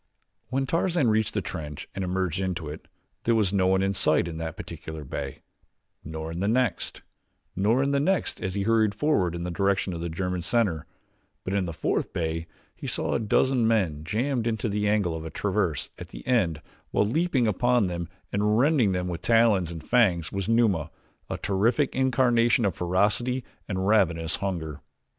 [0.47, 2.87] When Tarzan reached the trench and emerged into it
[3.25, 5.43] there was no one in sight in that particular bay,
[6.03, 7.03] nor in the next,
[7.55, 10.87] nor the next as he hurried forward in the direction of the German center;
[11.43, 15.21] but in the fourth bay he saw a dozen men jammed in the angle of
[15.21, 20.31] the traverse at the end while leaping upon them and rending with talons and fangs
[20.31, 20.89] was Numa,
[21.29, 24.81] a terrific incarnation of ferocity and ravenous hunger.